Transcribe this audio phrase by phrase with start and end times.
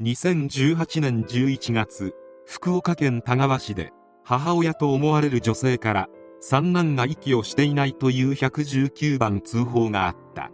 [0.00, 2.14] 2018年11月
[2.46, 3.90] 福岡県田川市で
[4.22, 10.52] 母親と思われる女性から三男が息をしていないという119番通報があった。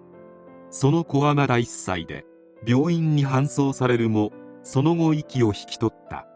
[0.71, 2.25] その子はまだ1歳で
[2.67, 6.27] 病院に搬送されるもその後息を引き取った。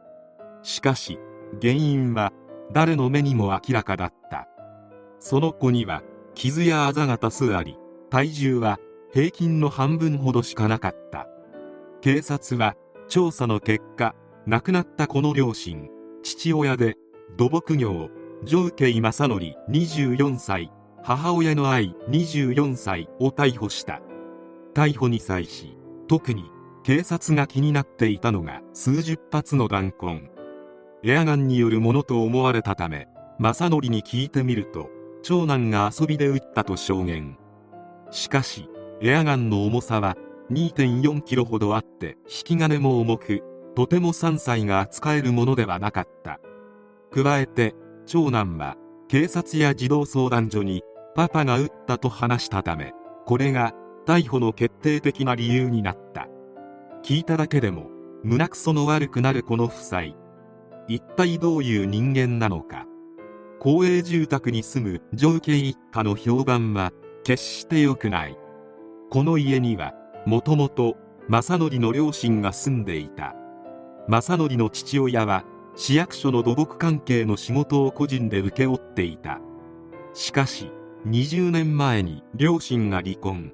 [0.62, 1.18] しかし
[1.62, 2.34] 原因は
[2.74, 4.48] 誰の目にも明らかだった。
[5.18, 6.02] その子には
[6.34, 7.78] 傷やあざが多数あり
[8.10, 8.78] 体重は
[9.14, 11.26] 平均の半分ほどしかなかった。
[12.02, 12.76] 警察は
[13.08, 14.14] 調査の結果
[14.46, 15.88] 亡くなったこの両親
[16.22, 16.96] 父親で
[17.36, 18.10] 土木業
[18.44, 20.70] 上慶正則24歳
[21.02, 24.00] 母親の愛24歳を逮捕した。
[24.74, 26.44] 逮捕に際し特に
[26.84, 30.30] 警察が気になっていたのが数十発の弾痕。
[31.02, 34.90] エアガンによるものと思われたため正則に聞いてみると
[35.22, 37.38] 長男が遊びで撃ったと証言。
[38.10, 38.68] しかし
[39.00, 40.16] エアガンの重さは
[40.50, 43.42] 2.4キロほどあって引き金も重く
[43.76, 46.40] とても3歳が扱えるものではなかった。
[47.10, 47.74] 加えて
[48.06, 48.76] 長男は
[49.08, 50.82] 警察や児童相談所に
[51.14, 52.92] パパが撃ったと話したため
[53.26, 53.72] これが
[54.06, 56.28] 逮捕の決定的な理由になった。
[57.02, 57.90] 聞いただけでも
[58.24, 60.02] 胸くその悪くなるこの夫妻。
[60.88, 62.86] 一体どういう人間なのか。
[63.60, 66.92] 公営住宅に住む上家一家の評判は
[67.24, 68.38] 決して良くない。
[69.10, 69.92] この家には
[70.26, 70.96] もともと
[71.28, 73.34] 正則の両親が住んでいた。
[74.08, 75.44] 正則の父親は
[75.76, 79.40] 市役所の土木関係の仕事を個人で請け負っていた。
[80.14, 80.72] しかし
[81.06, 83.52] 20年前に両親が離婚。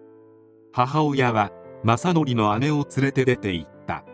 [0.73, 1.53] 母親は
[1.85, 4.05] 正則の姉を連れて出て行った。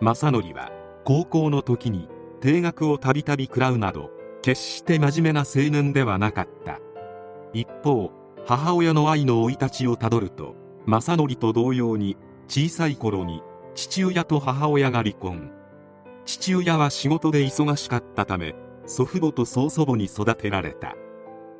[0.00, 0.70] 正則は
[1.04, 2.08] 高校の時に
[2.40, 4.10] 定額をたびたび食らうなど
[4.42, 6.80] 決して真面目な青年ではなかった。
[7.52, 8.10] 一方
[8.46, 10.54] 母親の愛の生い立ちをたどると
[10.88, 12.16] 正則と同様に
[12.48, 13.42] 小さい頃に
[13.74, 15.50] 父親と母親が離婚。
[16.24, 18.54] 父親は仕事で忙しかったため
[18.86, 20.96] 祖父母と曽祖母に育てられた。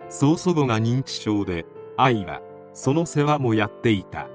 [0.09, 1.67] 曽祖母が認知症で
[1.99, 2.41] 愛は
[2.72, 4.28] その世話もやっていた。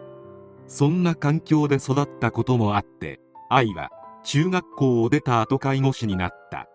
[0.67, 3.89] そんな環境で育ったこともあって愛は
[4.23, 6.67] 中学校を出た後介護士になった。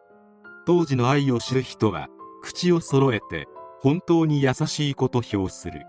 [0.67, 2.09] 当時の愛を知る人は
[2.43, 3.47] 口を揃えて
[3.81, 5.83] 本当に優しいこと評する。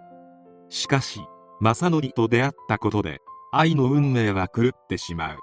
[0.69, 1.22] しかし
[1.61, 3.21] 正則と出会ったことで
[3.51, 5.39] 愛の運命は狂ってしまう。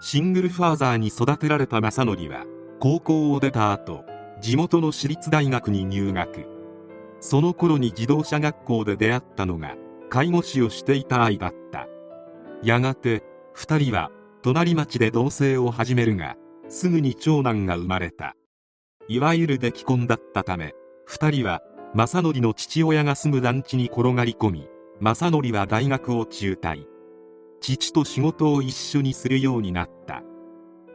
[0.00, 2.44] シングルファーザーに育てられた正則は
[2.80, 4.04] 高校を出た後
[4.40, 6.46] 地元の私立大学に入学。
[7.20, 9.76] その頃に自動車学校で出会ったのが
[10.08, 11.88] 介護士をしていた愛だった。
[12.62, 13.22] やがて
[13.54, 14.10] 2人は
[14.42, 16.36] 隣町で同棲を始めるが
[16.68, 18.34] すぐに長男が生まれた。
[19.08, 20.72] いわゆる出来婚だったため
[21.06, 21.60] 2人は
[21.94, 24.68] 正則の父親が住む団地に転がり込み
[25.04, 26.86] 正則は大学を中退。
[27.60, 30.22] 父と仕事を一緒にするようになった。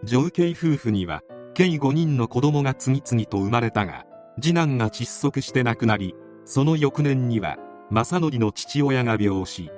[0.04, 1.22] 女系夫婦には
[1.54, 4.08] 計5人の子供が次々と生まれたが
[4.42, 7.58] 次男が窒息して亡くなりその翌年には
[7.92, 9.70] 正則の父親が病死。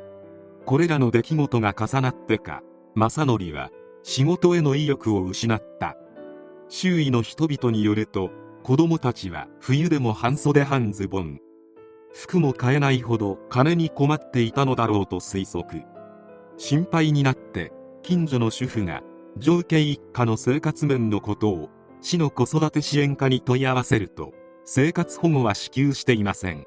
[0.66, 2.62] これらの出来事が重なってか
[2.96, 3.70] 正則は
[4.02, 5.98] 仕事への意欲を失った。
[6.70, 8.30] 周囲の人々によると
[8.64, 11.42] 子供たちは冬でも半袖半ズボン。
[12.14, 15.86] 服も買えないほど金に困っていたのだろうと推測。
[16.58, 17.72] 心配になって
[18.04, 19.02] 近所の主婦が
[19.38, 21.70] 上家一家の生活面のことを
[22.02, 24.34] 市の子育て支援課に問い合わせると
[24.66, 26.66] 生活保護は支給していません。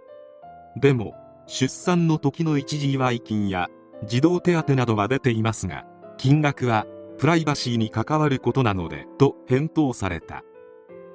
[0.77, 1.15] でも
[1.47, 3.69] 出産の時の一時祝い金や
[4.07, 5.85] 児童手当などは出ていますが
[6.17, 6.87] 金額は
[7.19, 10.43] プライバシーに関わることなのでと返答された。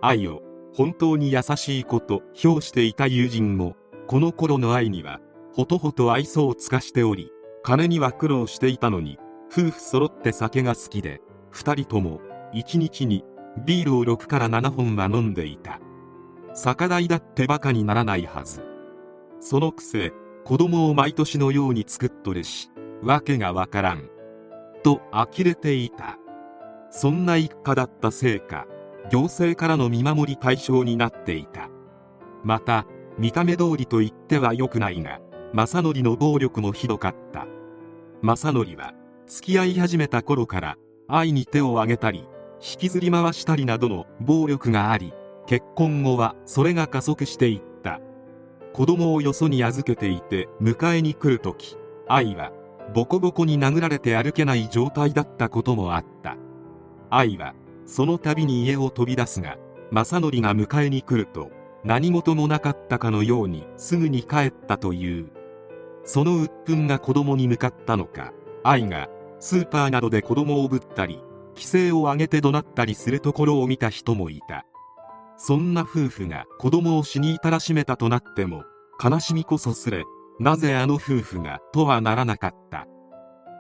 [0.02, 0.42] 愛を
[0.74, 3.76] 本当に優しいこと評していた友人も
[4.10, 5.20] この頃の愛には
[5.54, 7.30] ほとほと愛想を尽かしており
[7.62, 9.20] 金には苦労していたのに
[9.52, 11.22] 夫婦揃って酒が好きで
[11.54, 12.20] 2人とも
[12.56, 13.24] 1日に
[13.68, 15.80] ビールを6から7本は飲んでいた。
[16.56, 18.64] 酒代だってバカにならないはず。
[19.42, 20.12] そのくせ
[20.44, 22.72] 子供を毎年のように作っとるし
[23.04, 24.10] わけがわからん。
[24.82, 26.18] と呆れていた。
[26.90, 28.66] そんな一家だったせいか
[29.12, 31.70] 行政からの見守り対象になっていた。
[32.44, 32.88] また
[33.20, 35.20] 見た目通りと言っては良くないが
[35.54, 37.46] 正則の暴力もひどかった。
[38.22, 38.94] 正則は
[39.28, 40.78] 付き合い始めた頃から
[41.08, 42.28] 愛に手を挙げたり
[42.62, 45.14] 引きずり回したりなどの暴力があり
[45.48, 48.00] 結婚後はそれが加速していった。
[48.74, 51.76] 子供をよそに預けていて迎えに来る時
[52.08, 52.54] 愛は
[52.94, 56.38] ボコボコに殴られて歩けない状態だったこともあった。
[57.10, 57.54] 愛は
[57.86, 59.58] その度に家を飛び出すが
[59.92, 61.50] 正則が迎えに来ると
[61.84, 65.32] 何事もなかったかのようにすぐに帰ったという。
[66.04, 68.34] その鬱憤が子供に向かったのか。
[68.64, 69.08] 愛が
[69.40, 71.22] スーパーなどで子供をぶったり
[71.56, 74.66] 規制を上げて怒鳴ったりするところを見た人もいた。
[75.38, 78.64] そんな夫婦が子供を死に至らしめたとなっても
[79.02, 80.04] 悲しみこそすれ
[80.40, 82.88] なぜあの夫婦がとはならなかった。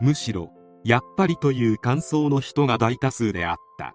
[0.01, 0.51] むしろ
[0.83, 3.94] やっぱりという感想の人が大多数であった。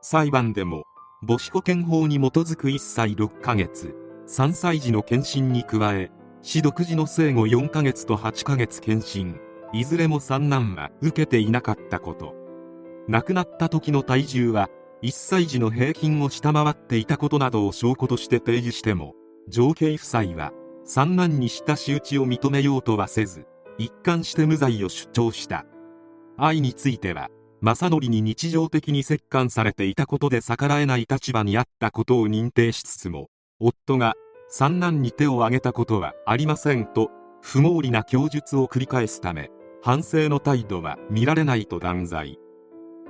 [0.00, 0.84] 裁判でも
[1.28, 3.96] 母子保健法に基づく1歳6ヶ月
[4.28, 9.40] 3歳児の検診に加え市独自の生後4ヶ月と8ヶ月検診
[9.72, 12.36] いずれも三男は受けていなかったこと。
[13.08, 14.68] 亡くなった時の体重は
[15.02, 19.14] 1歳児の平均を下回っていたことなどを証拠として提示しても
[19.48, 20.52] 上刑夫妻は
[20.84, 23.46] 三男にした仕打ちを認めようとはせず
[23.78, 25.66] 一貫して無罪を主張した。
[26.36, 27.30] 愛については
[27.66, 33.28] 正則に日常的に折檻されていたことで逆らえない立場にあったことを認定しつつも
[33.58, 34.14] 夫が
[34.48, 37.10] 三男に手を挙げたことはありませんと
[37.42, 39.50] 不毛理な供述を繰り返すため
[39.82, 42.38] 反省の態度は見られないと断罪。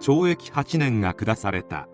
[0.00, 1.86] 懲役8年が下された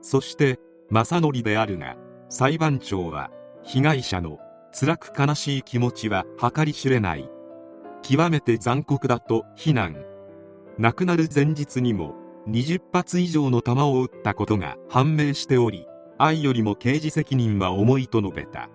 [0.00, 0.60] そして
[0.90, 1.96] 正則であるが
[2.28, 3.32] 裁判長は
[3.64, 4.38] 被害者の
[4.72, 7.28] 辛く悲しい気持ちは計り知れない。
[8.02, 10.07] 極めて残酷だと非難。
[10.78, 12.14] 亡くなる前日にも
[12.48, 15.86] 20発以上の弾を撃ったことが判明しており
[16.18, 18.70] 愛よりも刑事責任は重いと述べた。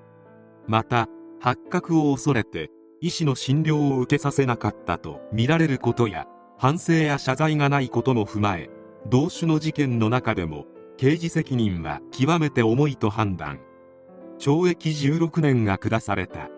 [0.67, 1.07] また
[1.39, 2.69] 発覚を恐れて
[3.01, 6.27] 医師の診療を受けさせなかったとみられることや
[6.57, 8.69] 反省や謝罪がないことも踏まえ
[9.07, 10.65] 同種の事件の中でも
[10.97, 13.59] 刑事責任は極めて重いと判断。
[14.39, 16.49] 懲役16年が下された。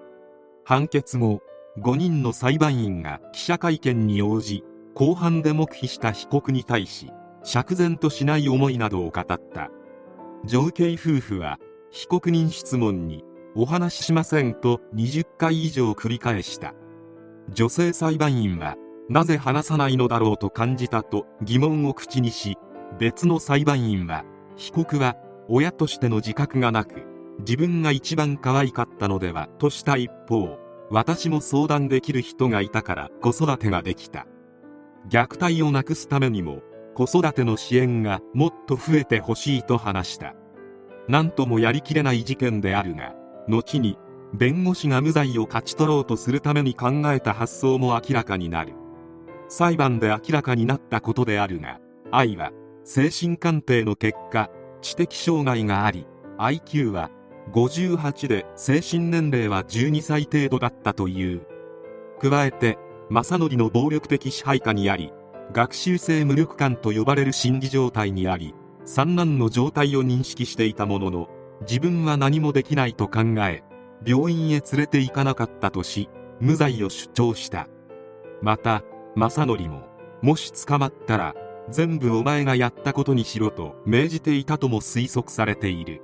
[0.63, 1.41] 判決後
[1.77, 4.63] 5人の裁判員が記者会見に応じ
[4.95, 7.11] 公判で黙秘した被告に対し
[7.43, 9.69] 釈然としない思いなどを語った。
[10.45, 11.59] 上刑夫婦は
[11.91, 13.23] 被告人質問に
[13.55, 16.73] お話ししませんと20回以上繰り返した。
[17.49, 18.75] 女性裁判員は
[19.09, 22.57] なぜ話さないのだろうと感じたと疑問を口にし
[22.97, 24.23] 別の裁判員は
[24.55, 25.15] 被告は
[25.47, 27.03] 親としての自覚がなく
[27.39, 30.57] 自分が一番可愛かったのではとした一方
[30.89, 34.25] 私も相談できる人がいたから子育てができた。
[35.09, 36.61] 虐待をなくすためにも
[36.95, 40.33] 子育ての支援がもっと増えてほしいと話した。
[41.07, 43.13] 何ともやりきれない事件であるが
[43.47, 43.97] 後に
[44.33, 48.73] 弁護士が無罪を勝ち取ろうとするために考えた発想も明らかになる。
[49.47, 51.79] 裁判で明らかになったことであるが
[52.11, 52.51] 愛は
[52.83, 54.49] 精神鑑定の結果
[54.81, 56.07] 知的障害があり
[56.39, 57.11] IQ は
[57.53, 61.45] 58で精神年齢は12歳程度だったという。
[62.19, 62.77] 加えて
[63.09, 65.11] 正則の暴力的支配下にあり
[65.51, 71.29] 学習性無力感と呼ばれる心理状態にあり三男の状態を認識していたものの
[71.61, 73.63] 自分は何もできないと考え
[74.05, 76.09] 病院へ連れて行かなかったとし
[76.39, 77.67] 無罪を主張した。
[78.41, 78.83] また
[79.15, 79.87] 正則も
[80.21, 81.33] もし捕まったら
[81.69, 86.01] 全部お前がやったことにしろと命じていたとも推測されている。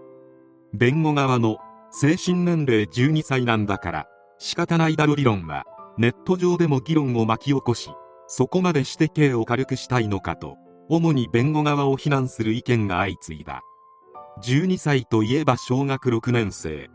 [0.74, 1.58] 弁護側の
[1.92, 4.08] 精神年齢12歳なんだから
[4.40, 5.66] 仕方ないだろ理論は
[5.98, 7.90] ネット上でも議論を巻き起こし
[8.28, 10.58] そこまでして刑を軽くしたいのかと
[10.90, 13.62] 主に弁護側を非難する意見が相次いだ。
[14.44, 16.90] 12歳といえば小学6年生。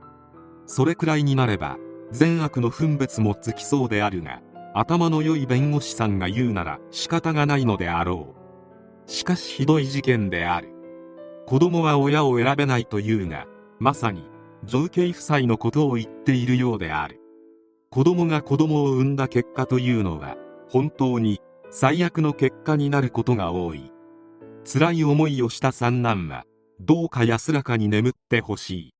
[0.66, 1.78] それくらいになれば
[2.10, 4.42] 善悪の分別もつきそうであるが
[4.74, 8.34] 頭の良い弁護士さんが言うなら仕方がないのであろ
[9.06, 9.10] う。
[9.10, 10.72] しかしひどい事件である。
[11.46, 13.46] 子供は親を選べないというが
[13.78, 14.24] まさに
[14.64, 17.20] 造形夫妻のことを言っているようである。
[17.96, 20.36] 子供が子供を産んだ結果というのは
[20.68, 23.90] 本当に最悪の結果になることが多い。
[24.70, 26.44] 辛い思いをした三男は
[26.78, 28.95] どうか安らかに眠ってほしい。